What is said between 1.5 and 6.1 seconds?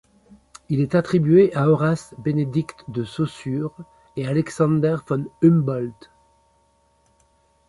à Horace-Bénédict de Saussure et Alexander von Humboldt.